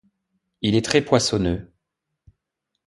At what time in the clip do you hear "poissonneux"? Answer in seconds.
1.05-1.71